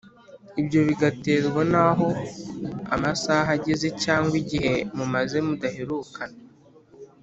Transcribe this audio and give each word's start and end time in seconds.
ibyo 0.61 0.79
bigaterwa 0.87 1.61
n’aho 1.71 2.07
amasaha 2.95 3.49
ageze 3.57 3.87
cyangwa 4.03 4.33
igihe 4.41 4.73
mumaze 4.95 5.37
mudaherukana 5.47 6.37